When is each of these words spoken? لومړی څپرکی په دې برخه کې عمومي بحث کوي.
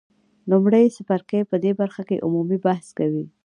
لومړی 0.51 0.85
څپرکی 0.95 1.41
په 1.49 1.55
دې 1.63 1.71
برخه 1.81 2.01
کې 2.09 2.23
عمومي 2.25 2.57
بحث 2.65 2.87
کوي. 2.97 3.25